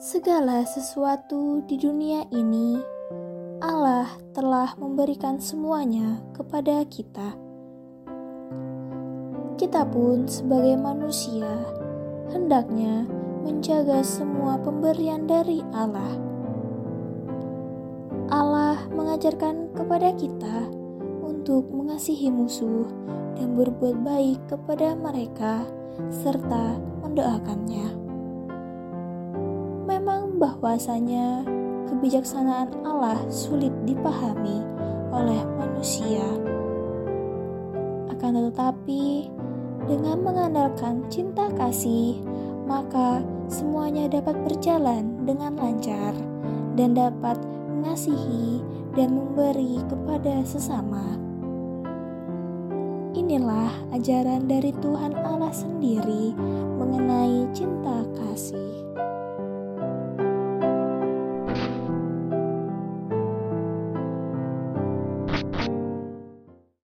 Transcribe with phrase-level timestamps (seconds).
[0.00, 2.80] Segala sesuatu di dunia ini,
[3.60, 7.36] Allah telah memberikan semuanya kepada kita.
[9.60, 11.68] Kita pun, sebagai manusia,
[12.32, 13.04] hendaknya
[13.44, 16.16] menjaga semua pemberian dari Allah.
[18.32, 20.68] Allah mengajarkan kepada kita
[21.20, 22.88] untuk mengasihi musuh
[23.36, 25.68] dan berbuat baik kepada mereka,
[26.08, 28.09] serta mendoakannya.
[30.40, 31.44] Bahwasanya
[31.84, 34.64] kebijaksanaan Allah sulit dipahami
[35.12, 36.24] oleh manusia.
[38.08, 39.28] Akan tetapi,
[39.84, 42.24] dengan mengandalkan cinta kasih,
[42.64, 43.20] maka
[43.52, 46.16] semuanya dapat berjalan dengan lancar
[46.72, 47.36] dan dapat
[47.68, 48.64] mengasihi
[48.96, 51.20] dan memberi kepada sesama.
[53.12, 56.32] Inilah ajaran dari Tuhan Allah sendiri
[56.80, 57.19] mengenai.